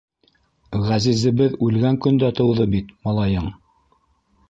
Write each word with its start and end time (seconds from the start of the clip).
Ғәзизебеҙ 0.87 1.55
үлгән 1.67 2.01
көндә 2.07 2.33
тыуҙы 2.41 2.69
бит 2.75 2.93
малайың. 3.09 3.57